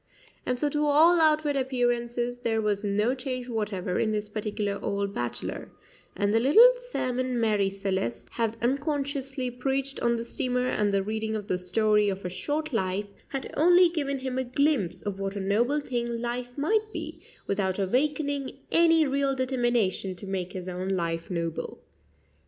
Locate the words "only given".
13.55-14.17